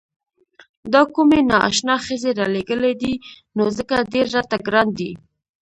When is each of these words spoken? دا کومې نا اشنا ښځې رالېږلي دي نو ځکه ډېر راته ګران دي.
دا 0.93 1.01
کومې 1.13 1.39
نا 1.49 1.57
اشنا 1.69 1.95
ښځې 2.05 2.29
رالېږلي 2.39 2.93
دي 3.01 3.13
نو 3.57 3.63
ځکه 3.77 3.95
ډېر 4.13 4.27
راته 4.35 4.57
ګران 4.65 4.87
دي. 4.99 5.11